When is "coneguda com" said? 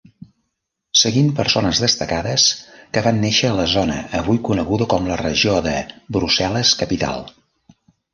4.47-5.11